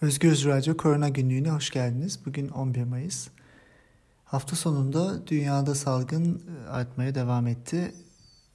[0.00, 2.26] Özgürüz Radyo Korona Günlüğü'ne hoş geldiniz.
[2.26, 3.28] Bugün 11 Mayıs.
[4.24, 7.94] Hafta sonunda dünyada salgın e, artmaya devam etti.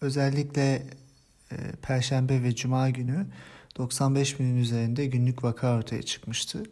[0.01, 0.85] Özellikle
[1.51, 3.27] e, Perşembe ve Cuma günü
[3.77, 6.63] 95 binin üzerinde günlük vaka ortaya çıkmıştı.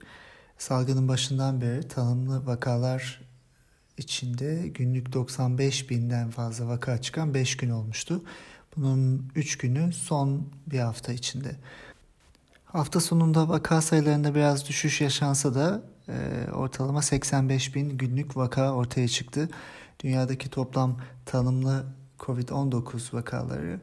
[0.58, 3.22] Salgının başından beri tanımlı vakalar
[3.98, 8.24] içinde günlük 95 binden fazla vaka çıkan 5 gün olmuştu.
[8.78, 11.56] Bunun 3 günü son bir hafta içinde.
[12.74, 19.08] Hafta sonunda vaka sayılarında biraz düşüş yaşansa da e, ortalama 85 bin günlük vaka ortaya
[19.08, 19.50] çıktı.
[20.04, 21.86] Dünyadaki toplam tanımlı
[22.20, 23.80] COVID-19 vakaları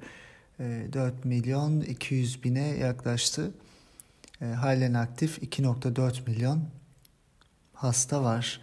[0.61, 3.51] e, 4 milyon 200 bine yaklaştı.
[4.41, 6.65] E, halen aktif 2.4 milyon
[7.75, 8.61] hasta var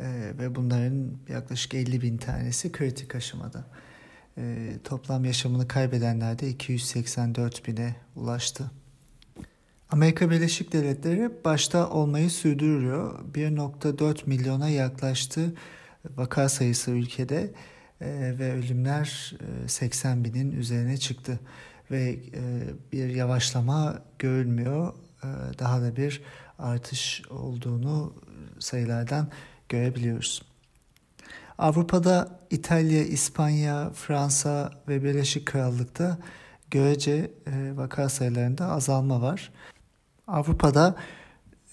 [0.00, 3.64] e, ve bunların yaklaşık 50 bin tanesi kritik aşamada.
[4.38, 8.70] E, toplam yaşamını kaybedenler de 284 bine ulaştı.
[9.90, 13.18] Amerika Birleşik Devletleri başta olmayı sürdürüyor.
[13.34, 15.54] 1.4 milyona yaklaştı
[16.16, 17.52] vaka sayısı ülkede
[18.00, 21.40] e, ve ölümler e, 80 binin üzerine çıktı.
[21.90, 24.92] Ve e, bir yavaşlama görülmüyor.
[25.22, 26.22] E, daha da bir
[26.58, 28.14] artış olduğunu
[28.58, 29.28] sayılardan
[29.68, 30.42] görebiliyoruz.
[31.58, 36.18] Avrupa'da İtalya, İspanya, Fransa ve Birleşik Krallık'ta
[36.70, 39.50] görece e, vaka sayılarında azalma var.
[40.26, 40.96] Avrupa'da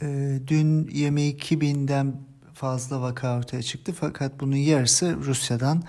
[0.01, 2.15] e, dün 22 binden
[2.53, 5.83] fazla vaka ortaya çıktı fakat bunun yarısı Rusya'dan.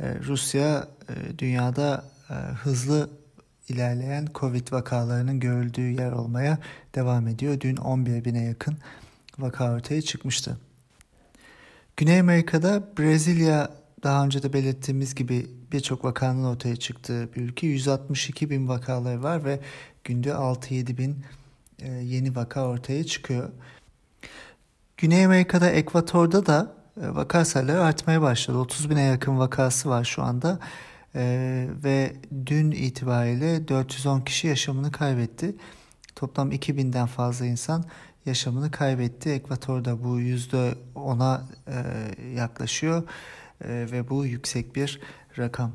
[0.00, 3.10] E, Rusya e, dünyada e, hızlı
[3.68, 6.58] ilerleyen Covid vakalarının görüldüğü yer olmaya
[6.94, 7.60] devam ediyor.
[7.60, 8.78] Dün 11 bine yakın
[9.38, 10.58] vaka ortaya çıkmıştı.
[11.96, 13.70] Güney Amerika'da Brezilya
[14.02, 17.66] daha önce de belirttiğimiz gibi birçok vakanın ortaya çıktığı bir ülke.
[17.66, 19.60] 162 bin vakaları var ve
[20.04, 21.16] günde 6-7 bin
[21.84, 23.50] yeni vaka ortaya çıkıyor.
[24.96, 28.58] Güney Amerika'da Ekvator'da da e, vaka sayıları artmaya başladı.
[28.58, 30.58] 30 bine yakın vakası var şu anda
[31.14, 32.12] ee, ve
[32.46, 35.56] dün itibariyle 410 kişi yaşamını kaybetti.
[36.16, 37.84] Toplam 2000'den fazla insan
[38.26, 39.30] yaşamını kaybetti.
[39.30, 41.74] Ekvator'da bu %10'a e,
[42.30, 43.02] yaklaşıyor
[43.64, 45.00] e, ve bu yüksek bir
[45.38, 45.72] rakam.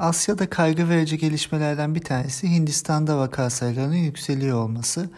[0.00, 5.10] Asya'da kaygı verici gelişmelerden bir tanesi Hindistan'da vaka sayılarının yükseliyor olması.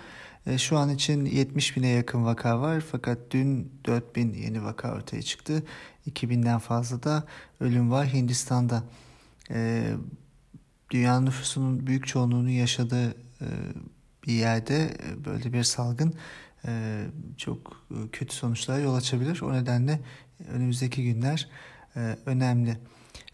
[0.47, 4.95] E, şu an için 70 bine yakın vaka var fakat dün 4 bin yeni vaka
[4.95, 5.63] ortaya çıktı.
[6.11, 7.25] 2000'den fazla da
[7.61, 8.83] ölüm var Hindistan'da.
[9.51, 9.85] E,
[10.91, 13.11] dünyanın nüfusunun büyük çoğunluğunu yaşadığı
[13.41, 13.47] e,
[14.27, 16.15] bir yerde böyle bir salgın
[17.37, 19.43] çok kötü sonuçlara yol açabilir.
[19.43, 20.01] O nedenle
[20.53, 21.49] önümüzdeki günler
[22.27, 22.79] önemli.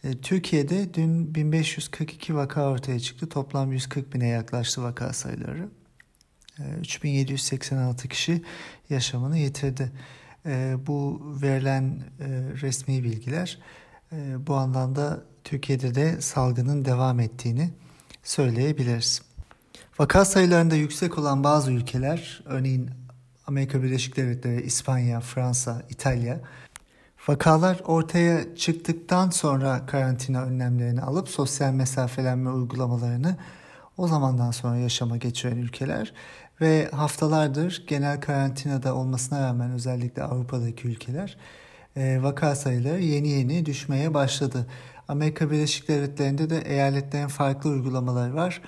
[0.04, 3.28] E, Türkiye'de dün 1542 vaka ortaya çıktı.
[3.28, 5.68] Toplam 140 bine yaklaştı vaka sayıları.
[6.80, 8.42] 3786 e, kişi
[8.90, 9.92] yaşamını yitirdi.
[10.46, 12.02] E, bu verilen
[12.62, 13.58] resmi bilgiler
[14.38, 17.70] bu anlamda Türkiye'de de salgının devam ettiğini
[18.22, 19.22] söyleyebiliriz.
[19.98, 22.90] Vaka sayılarında yüksek olan bazı ülkeler, örneğin
[23.46, 26.40] Amerika Birleşik Devletleri, İspanya, Fransa, İtalya
[27.26, 33.36] Vakalar ortaya çıktıktan sonra karantina önlemlerini alıp sosyal mesafelenme uygulamalarını
[33.96, 36.12] o zamandan sonra yaşama geçiren ülkeler
[36.60, 41.36] ve haftalardır genel karantinada olmasına rağmen özellikle Avrupa'daki ülkeler
[41.96, 44.66] e, vaka sayıları yeni yeni düşmeye başladı.
[45.08, 48.62] Amerika Birleşik Devletleri'nde de eyaletlerin farklı uygulamaları var.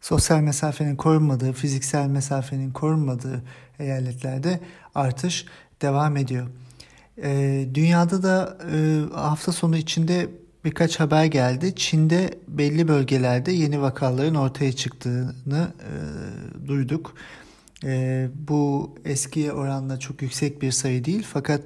[0.00, 3.42] Sosyal mesafenin korunmadığı, fiziksel mesafenin korunmadığı
[3.78, 4.60] eyaletlerde
[4.94, 5.46] artış
[5.82, 6.46] devam ediyor.
[7.22, 10.28] E, dünyada da e, hafta sonu içinde
[10.64, 11.74] birkaç haber geldi.
[11.76, 17.14] Çin'de belli bölgelerde yeni vakaların ortaya çıktığını e, duyduk.
[17.84, 21.60] E, bu eskiye oranla çok yüksek bir sayı değil fakat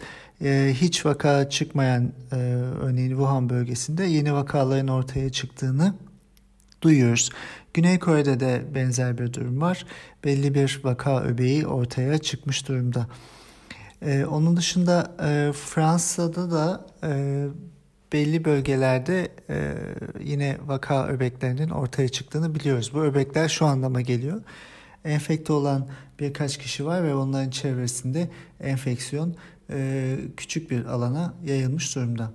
[0.45, 2.37] e, hiç vaka çıkmayan e,
[2.81, 5.95] örneğin Wuhan bölgesinde yeni vakaların ortaya çıktığını
[6.83, 7.31] duyuyoruz.
[7.75, 9.87] Güney Kore'de de benzer bir durum var.
[10.25, 13.07] Belli bir vaka öbeği ortaya çıkmış durumda.
[14.03, 17.47] Ee, onun dışında e, Fransa'da da e,
[18.13, 19.75] belli bölgelerde e,
[20.21, 22.91] yine vaka öbeklerinin ortaya çıktığını biliyoruz.
[22.95, 24.43] Bu öbekler şu anlama geliyor.
[25.05, 25.89] Enfekte olan
[26.21, 28.31] birkaç kişi var ve onların çevresinde
[28.61, 29.37] enfeksiyon
[29.71, 32.33] e, küçük bir alana yayılmış durumda.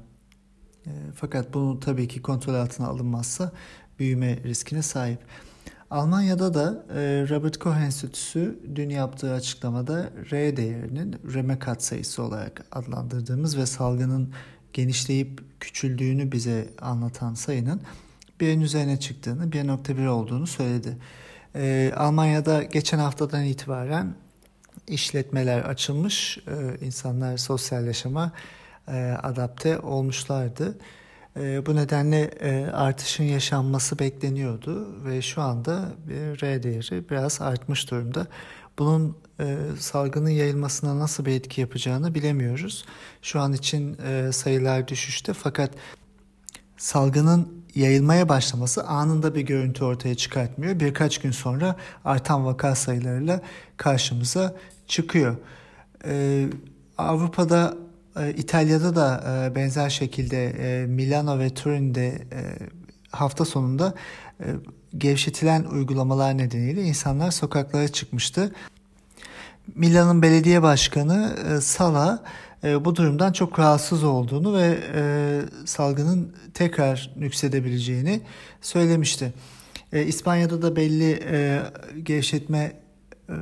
[0.86, 3.52] E, fakat bunu tabii ki kontrol altına alınmazsa
[4.00, 5.20] büyüme riskine sahip.
[5.94, 7.00] Almanya'da da e,
[7.30, 14.34] Robert Koch Enstitüsü dün yaptığı açıklamada R değerinin reme katsayısı olarak adlandırdığımız ve salgının
[14.74, 17.82] genişleyip küçüldüğünü bize anlatan sayının
[18.40, 20.98] birin üzerine çıktığını, 1.1 olduğunu söyledi.
[21.56, 24.16] E, Almanya'da geçen haftadan itibaren
[24.88, 26.40] işletmeler açılmış,
[26.82, 28.32] insanlar sosyal yaşama
[29.24, 30.78] adapte olmuşlardı.
[31.36, 32.32] Bu nedenle
[32.74, 35.90] artışın yaşanması bekleniyordu ve şu anda
[36.42, 38.28] R değeri biraz artmış durumda.
[38.80, 39.18] Bunun
[39.80, 42.86] salgının yayılmasına nasıl bir etki yapacağını bilemiyoruz.
[43.22, 43.98] Şu an için
[44.32, 45.72] sayılar düşüşte fakat
[46.78, 50.80] salgının yayılmaya başlaması anında bir görüntü ortaya çıkartmıyor.
[50.80, 51.76] Birkaç gün sonra
[52.06, 53.42] artan vaka sayılarıyla
[53.78, 54.56] karşımıza
[54.88, 55.38] çıkıyor.
[56.06, 56.48] Ee,
[56.98, 57.93] Avrupa'da, e,
[58.38, 62.42] İtalya'da da e, benzer şekilde e, Milano ve Turin'de e,
[63.12, 63.94] hafta sonunda
[64.40, 64.46] e,
[64.98, 68.52] gevşetilen uygulamalar nedeniyle insanlar sokaklara çıkmıştı.
[69.76, 72.24] Milan'ın belediye başkanı e, Sala
[72.64, 78.22] e, bu durumdan çok rahatsız olduğunu ve e, salgının tekrar nüksedebileceğini
[78.62, 79.34] söylemişti.
[79.94, 81.62] E, İspanya'da da belli e,
[82.04, 82.83] gevşetme
[83.30, 83.36] e,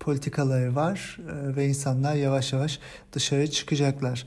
[0.00, 2.78] politikaları var e, ve insanlar yavaş yavaş
[3.12, 4.26] dışarı çıkacaklar.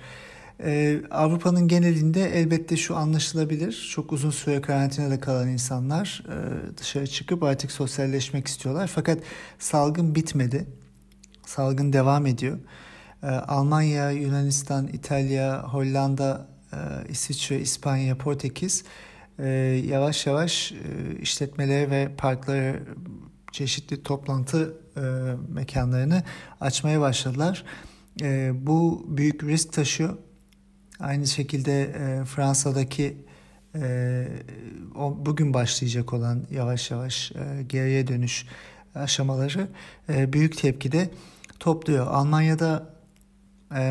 [0.64, 3.90] Ee, Avrupa'nın genelinde elbette şu anlaşılabilir.
[3.94, 8.92] Çok uzun süre karantinada kalan insanlar e, dışarı çıkıp artık sosyalleşmek istiyorlar.
[8.96, 9.20] Fakat
[9.60, 10.68] salgın bitmedi.
[11.46, 12.60] Salgın devam ediyor.
[13.48, 16.78] Almanya, Yunanistan, İtalya, Hollanda, e,
[17.10, 18.84] İsviçre, İspanya, Portekiz
[19.40, 19.48] e,
[19.88, 20.76] yavaş yavaş e,
[21.22, 22.84] işletmeleri ve parkları
[23.52, 24.78] çeşitli toplantı
[25.50, 26.24] mekanlarını
[26.62, 27.66] açmaya başladılar.
[28.54, 30.18] Bu büyük risk taşıyor.
[31.00, 31.94] Aynı şekilde
[32.26, 33.18] Fransa'daki
[34.96, 37.32] bugün başlayacak olan yavaş yavaş
[37.68, 38.46] geriye dönüş
[38.96, 39.68] aşamaları
[40.10, 41.10] büyük tepkide
[41.60, 42.08] topluyor.
[42.08, 42.99] Almanya'da e,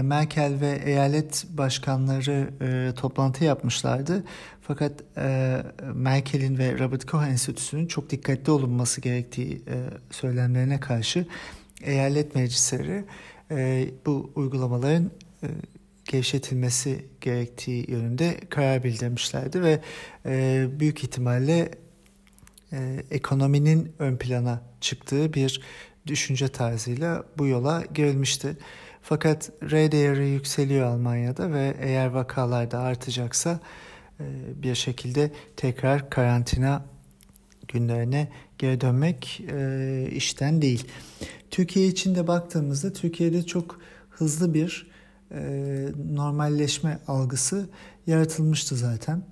[0.02, 4.24] Merkel ve eyalet başkanları e, toplantı yapmışlardı.
[4.62, 5.56] Fakat e,
[5.94, 9.76] Merkel'in ve Robert Koch Enstitüsü'nün çok dikkatli olunması gerektiği e,
[10.10, 11.26] söylemlerine karşı
[11.82, 13.04] eyalet meclisleri
[13.50, 15.10] e, bu uygulamaların
[15.42, 15.46] e,
[16.04, 19.80] gevşetilmesi gerektiği yönünde karar bildirmişlerdi ve
[20.26, 21.70] e, büyük ihtimalle
[22.72, 25.60] e, ekonominin ön plana çıktığı bir
[26.06, 28.56] düşünce tarzıyla bu yola girilmişti.
[29.02, 33.60] Fakat R değeri yükseliyor Almanya'da ve eğer vakalar da artacaksa
[34.20, 34.24] e,
[34.62, 36.84] bir şekilde tekrar karantina
[37.68, 38.28] günlerine
[38.58, 40.86] geri dönmek e, işten değil.
[41.50, 43.80] Türkiye için de baktığımızda Türkiye'de çok
[44.10, 44.90] hızlı bir
[45.32, 45.40] e,
[46.12, 47.68] normalleşme algısı
[48.06, 49.22] yaratılmıştı zaten.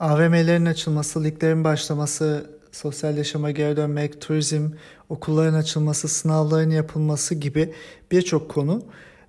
[0.00, 4.70] AVM'lerin açılması, liglerin başlaması, sosyal yaşama geri dönmek, turizm,
[5.08, 7.72] okulların açılması, sınavların yapılması gibi
[8.12, 8.82] birçok konu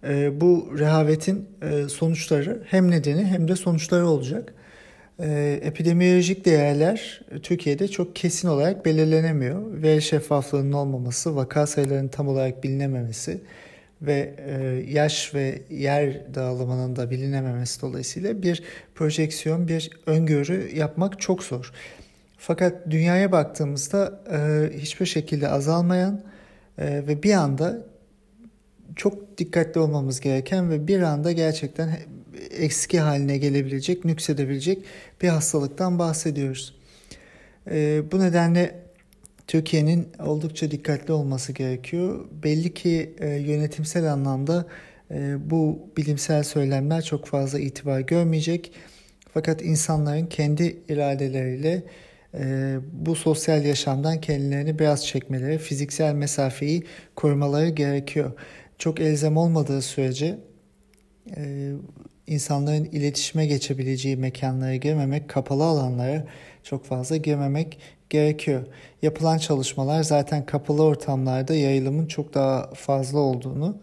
[0.03, 4.53] e, bu rehavetin e, sonuçları hem nedeni hem de sonuçları olacak.
[5.19, 9.81] E, epidemiyolojik değerler Türkiye'de çok kesin olarak belirlenemiyor.
[9.81, 13.41] Veri şeffaflığının olmaması, vaka sayılarının tam olarak bilinememesi
[14.01, 18.63] ve e, yaş ve yer dağılımının da bilinememesi dolayısıyla bir
[18.95, 21.71] projeksiyon, bir öngörü yapmak çok zor.
[22.43, 26.21] Fakat dünyaya baktığımızda e, hiçbir şekilde azalmayan
[26.77, 27.85] e, ve bir anda
[28.95, 31.97] çok dikkatli olmamız gereken ve bir anda gerçekten
[32.51, 34.83] eski haline gelebilecek, nüksedebilecek
[35.21, 36.75] bir hastalıktan bahsediyoruz.
[37.71, 38.75] E, bu nedenle
[39.47, 42.25] Türkiye'nin oldukça dikkatli olması gerekiyor.
[42.43, 44.65] Belli ki e, yönetimsel anlamda
[45.11, 48.71] e, bu bilimsel söylemler çok fazla itibar görmeyecek.
[49.33, 51.83] Fakat insanların kendi iradeleriyle
[52.33, 56.83] e, bu sosyal yaşamdan kendilerini biraz çekmeleri, fiziksel mesafeyi
[57.15, 58.31] korumaları gerekiyor.
[58.77, 60.39] Çok elzem olmadığı sürece
[61.37, 61.71] e,
[62.27, 66.25] insanların iletişime geçebileceği mekanlara girmemek, kapalı alanlara
[66.63, 68.65] çok fazla girmemek gerekiyor.
[69.01, 73.77] Yapılan çalışmalar zaten kapalı ortamlarda yayılımın çok daha fazla olduğunu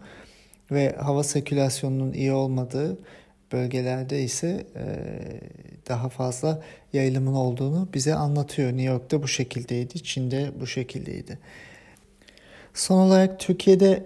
[0.71, 2.97] ve hava sirkülasyonunun iyi olmadığı
[3.51, 4.85] bölgelerde ise e,
[5.89, 6.63] daha fazla
[6.93, 8.69] yayılımın olduğunu bize anlatıyor.
[8.69, 11.39] New York'ta bu şekildeydi, Çin'de bu şekildeydi.
[12.73, 14.05] Son olarak Türkiye'de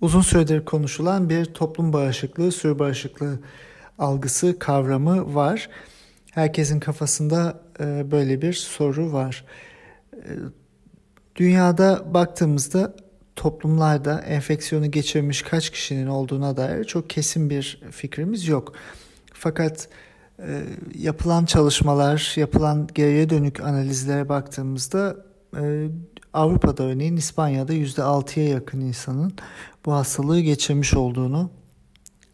[0.00, 3.38] uzun süredir konuşulan bir toplum bağışıklığı, sürü bağışıklığı
[3.98, 5.68] algısı, kavramı var.
[6.30, 9.44] Herkesin kafasında e, böyle bir soru var.
[10.14, 10.28] E,
[11.36, 12.94] dünyada baktığımızda
[13.36, 18.72] toplumlarda enfeksiyonu geçirmiş kaç kişinin olduğuna dair çok kesin bir fikrimiz yok.
[19.32, 19.88] Fakat
[20.38, 20.62] e,
[20.94, 25.16] yapılan çalışmalar, yapılan geriye dönük analizlere baktığımızda
[25.56, 25.88] e,
[26.32, 29.32] Avrupa'da örneğin İspanya'da %6'ya yakın insanın
[29.86, 31.50] bu hastalığı geçirmiş olduğunu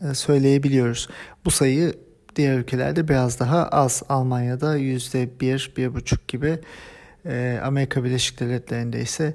[0.01, 1.09] e, söyleyebiliyoruz.
[1.45, 1.95] Bu sayı
[2.37, 4.03] diğer ülkelerde biraz daha az.
[4.09, 6.59] Almanya'da %1, 1,5 gibi.
[7.27, 9.35] E, Amerika Birleşik Devletleri'nde ise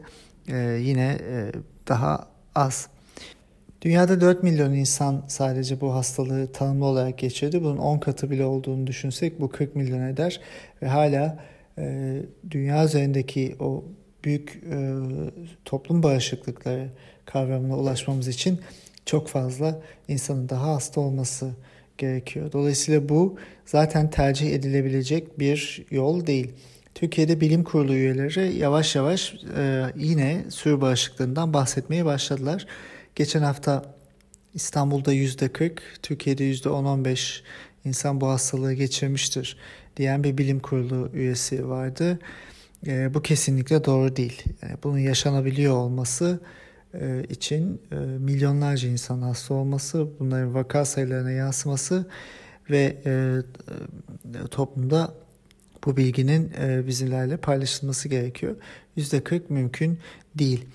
[0.58, 1.52] yine e,
[1.88, 2.88] daha az.
[3.82, 7.64] Dünyada 4 milyon insan sadece bu hastalığı tanımlı olarak geçirdi.
[7.64, 10.40] Bunun 10 katı bile olduğunu düşünsek bu 40 milyon eder.
[10.82, 11.40] Ve hala
[11.78, 12.16] e,
[12.52, 13.84] dünya üzerindeki o
[14.24, 14.94] büyük e,
[15.66, 16.90] toplum bağışıklıkları
[17.26, 18.60] kavramına ulaşmamız için
[19.06, 21.52] çok fazla insanın daha hasta olması
[21.98, 22.52] gerekiyor.
[22.52, 26.52] Dolayısıyla bu zaten tercih edilebilecek bir yol değil.
[26.96, 32.68] Türkiye'de bilim kurulu üyeleri yavaş yavaş e, yine sürü bağışıklığından bahsetmeye başladılar.
[33.16, 33.96] Geçen hafta
[34.54, 37.42] İstanbul'da yüzde 40, Türkiye'de yüzde 10-15
[37.86, 39.58] insan bu hastalığı geçirmiştir
[39.98, 42.20] diyen bir bilim kurulu üyesi vardı.
[42.88, 44.44] E, bu kesinlikle doğru değil.
[44.62, 46.40] Yani bunun yaşanabiliyor olması
[46.94, 52.06] e, için e, milyonlarca insan hasta olması, bunların vaka sayılarına yansıması
[52.70, 55.14] ve e, e, toplumda
[55.86, 58.56] bu bilginin e, bizlerle paylaşılması gerekiyor.
[58.98, 60.00] %40 mümkün
[60.36, 60.66] değil.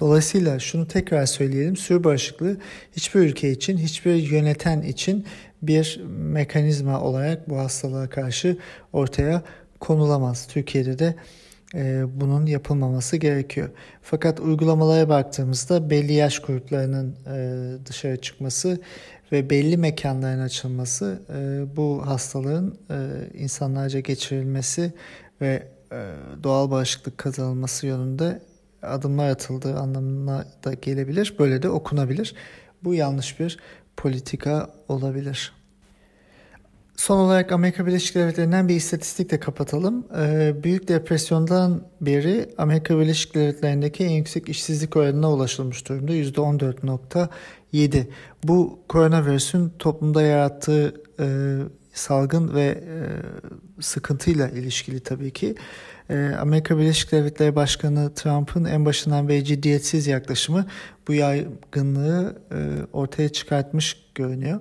[0.00, 1.76] Dolayısıyla şunu tekrar söyleyelim.
[1.76, 2.56] Sürü bağışıklığı
[2.96, 5.26] hiçbir ülke için, hiçbir yöneten için
[5.62, 8.56] bir mekanizma olarak bu hastalığa karşı
[8.92, 9.42] ortaya
[9.80, 10.48] konulamaz.
[10.48, 11.14] Türkiye'de de
[12.06, 13.70] bunun yapılmaması gerekiyor.
[14.02, 18.78] Fakat uygulamalara baktığımızda belli yaş gruplarının e, dışarı çıkması
[19.32, 22.96] ve belli mekanların açılması e, bu hastalığın e,
[23.38, 24.92] insanlarca geçirilmesi
[25.40, 26.10] ve e,
[26.42, 28.42] doğal bağışıklık kazanılması yönünde
[28.82, 31.34] adımlar atıldığı anlamına da gelebilir.
[31.38, 32.34] Böyle de okunabilir.
[32.84, 33.58] Bu yanlış bir
[33.96, 35.52] politika olabilir.
[36.96, 40.06] Son olarak Amerika Birleşik Devletleri'nden bir istatistikle kapatalım.
[40.18, 46.12] Ee, Büyük depresyondan beri Amerika Birleşik Devletleri'ndeki en yüksek işsizlik oranına ulaşılmış durumda.
[46.12, 48.06] %14.7.
[48.44, 51.26] Bu koronavirüsün toplumda yarattığı e,
[51.92, 52.96] salgın ve e,
[53.82, 55.54] sıkıntıyla ilişkili tabii ki.
[56.10, 60.66] E, Amerika Birleşik Devletleri Başkanı Trump'ın en başından beri ciddiyetsiz yaklaşımı
[61.08, 62.58] bu yaygınlığı e,
[62.92, 64.60] ortaya çıkartmış görünüyor.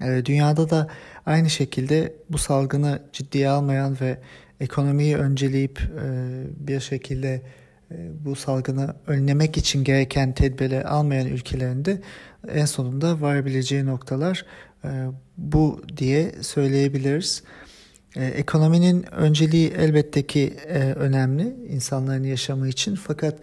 [0.00, 0.88] E, dünyada da
[1.26, 4.18] aynı şekilde bu salgını ciddiye almayan ve
[4.60, 6.06] ekonomiyi önceleyip e,
[6.66, 7.42] bir şekilde
[7.90, 12.00] e, bu salgını önlemek için gereken tedbirleri almayan ülkelerinde
[12.48, 14.46] en sonunda varabileceği noktalar
[14.84, 14.88] e,
[15.38, 17.42] bu diye söyleyebiliriz.
[18.16, 20.56] Ekonominin önceliği elbette ki
[20.96, 23.38] önemli insanların yaşamı için fakat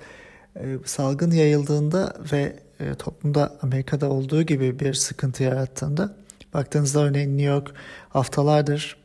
[0.86, 2.56] salgın yayıldığında ve
[3.00, 6.16] toplumda Amerika'da olduğu gibi bir sıkıntı yarattığında
[6.54, 7.74] baktığınızda örneğin New York
[8.10, 8.98] haftalardır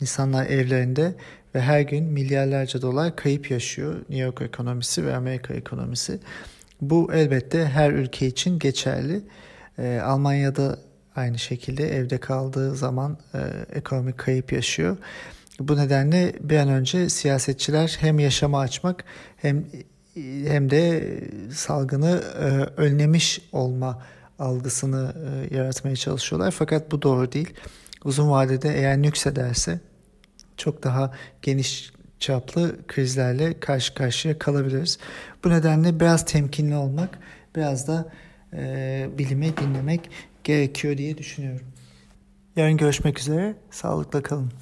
[0.00, 1.14] insanlar evlerinde
[1.54, 6.18] ve her gün milyarlarca dolar kayıp yaşıyor New York ekonomisi ve Amerika ekonomisi.
[6.80, 9.22] Bu elbette her ülke için geçerli.
[9.78, 10.78] E, Almanya'da
[11.16, 13.38] aynı şekilde evde kaldığı zaman e,
[13.78, 14.96] ekonomik kayıp yaşıyor.
[15.60, 19.04] Bu nedenle bir an önce siyasetçiler hem yaşama açmak
[19.36, 19.64] hem
[20.46, 21.04] hem de
[21.52, 22.44] salgını e,
[22.80, 24.02] önlemiş olma
[24.38, 25.14] algısını
[25.50, 26.50] e, yaratmaya çalışıyorlar.
[26.50, 27.54] Fakat bu doğru değil.
[28.04, 29.80] Uzun vadede eğer nüksederse
[30.56, 31.12] çok daha
[31.42, 34.98] geniş çaplı krizlerle karşı karşıya kalabiliriz.
[35.44, 37.18] Bu nedenle biraz temkinli olmak,
[37.56, 38.12] biraz da
[38.52, 40.10] e, bilime dinlemek
[40.44, 41.66] gerekiyor diye düşünüyorum.
[42.56, 43.54] Yarın görüşmek üzere.
[43.70, 44.52] Sağlıkla kalın.